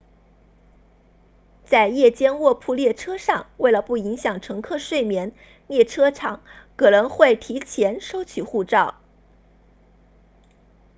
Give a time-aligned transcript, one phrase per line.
[1.63, 5.31] 在夜间卧铺列车上为了不影响乘客睡眠
[5.67, 6.41] 列车长
[6.75, 8.95] 可能会提前收取护照